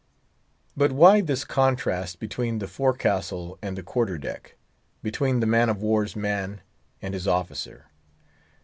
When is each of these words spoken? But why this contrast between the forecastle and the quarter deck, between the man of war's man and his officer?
But 0.75 0.91
why 0.91 1.21
this 1.21 1.45
contrast 1.45 2.19
between 2.19 2.57
the 2.57 2.67
forecastle 2.67 3.59
and 3.61 3.77
the 3.77 3.83
quarter 3.83 4.17
deck, 4.17 4.55
between 5.03 5.41
the 5.41 5.45
man 5.45 5.69
of 5.69 5.79
war's 5.83 6.15
man 6.15 6.61
and 7.03 7.13
his 7.13 7.27
officer? 7.27 7.85